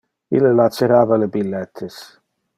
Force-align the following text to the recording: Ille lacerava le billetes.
Ille 0.37 0.53
lacerava 0.59 1.21
le 1.25 1.29
billetes. 1.37 2.01